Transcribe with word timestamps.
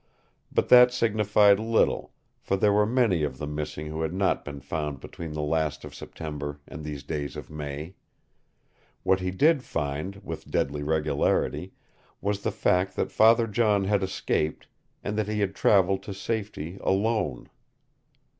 But 0.51 0.69
that 0.69 0.91
signified 0.91 1.59
little, 1.59 2.11
for 2.39 2.57
there 2.57 2.73
were 2.73 2.87
many 2.87 3.21
of 3.21 3.37
the 3.37 3.45
missing 3.45 3.85
who 3.85 4.01
had 4.01 4.15
not 4.15 4.43
been 4.43 4.59
found 4.59 4.99
between 4.99 5.33
the 5.33 5.43
last 5.43 5.85
of 5.85 5.93
September 5.93 6.59
and 6.67 6.83
these 6.83 7.03
days 7.03 7.35
of 7.35 7.51
May. 7.51 7.93
What 9.03 9.19
he 9.19 9.29
did 9.29 9.61
find, 9.63 10.15
with 10.23 10.49
deadly 10.49 10.81
regularity, 10.81 11.73
was 12.19 12.41
the 12.41 12.49
fact 12.51 12.95
that 12.95 13.11
Father 13.11 13.45
John 13.45 13.83
had 13.83 14.01
escaped 14.01 14.65
and 15.03 15.15
that 15.19 15.27
he 15.27 15.39
had 15.39 15.53
traveled 15.53 16.01
to 16.01 16.15
safety 16.15 16.79
ALONE. 16.81 17.47